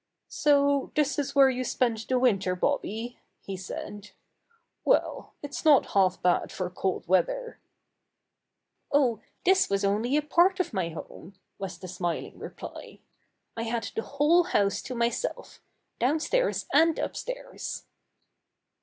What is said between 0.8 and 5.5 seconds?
this is where you spent the winter, Bobby?" he said. "Well,